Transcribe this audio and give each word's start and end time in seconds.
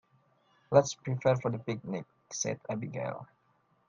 "Let's 0.71 0.95
prepare 0.95 1.35
for 1.35 1.51
the 1.51 1.59
picnic!", 1.59 2.07
said 2.31 2.59
Abigail. 2.67 3.27